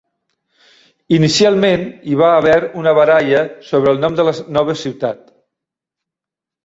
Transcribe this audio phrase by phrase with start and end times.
[1.17, 2.55] Inicialment, hi va haver
[2.85, 5.23] una baralla sobre el nom de la nova ciutat.